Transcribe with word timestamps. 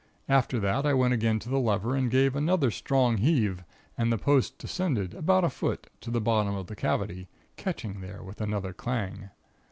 After 0.27 0.59
that 0.59 0.83
I 0.83 0.95
went 0.95 1.13
again 1.13 1.37
to 1.41 1.49
the 1.49 1.59
lever 1.59 1.95
and 1.95 2.09
gave 2.09 2.35
another 2.35 2.71
strong 2.71 3.17
heave, 3.17 3.63
and 3.95 4.11
the 4.11 4.17
post 4.17 4.57
descended 4.57 5.13
about 5.13 5.43
a 5.43 5.49
foot, 5.51 5.91
to 6.01 6.09
the 6.09 6.19
bottom 6.19 6.55
of 6.55 6.65
the 6.65 6.75
cavity, 6.75 7.27
catching 7.55 8.01
there 8.01 8.23
with 8.23 8.41
another 8.41 8.73
clang. 8.73 9.29